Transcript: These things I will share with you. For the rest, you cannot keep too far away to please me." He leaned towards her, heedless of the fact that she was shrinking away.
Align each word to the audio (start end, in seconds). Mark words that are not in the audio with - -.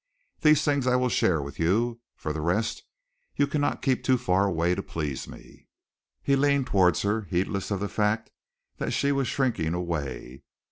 These 0.39 0.63
things 0.63 0.87
I 0.87 0.95
will 0.95 1.09
share 1.09 1.43
with 1.43 1.59
you. 1.59 1.99
For 2.15 2.33
the 2.33 2.41
rest, 2.41 2.85
you 3.35 3.45
cannot 3.45 3.83
keep 3.83 4.03
too 4.03 4.17
far 4.17 4.47
away 4.47 4.73
to 4.73 4.81
please 4.81 5.27
me." 5.27 5.67
He 6.23 6.35
leaned 6.35 6.65
towards 6.65 7.03
her, 7.03 7.25
heedless 7.29 7.69
of 7.69 7.79
the 7.79 7.87
fact 7.87 8.31
that 8.77 8.93
she 8.93 9.11
was 9.11 9.27
shrinking 9.27 9.75
away. 9.75 10.41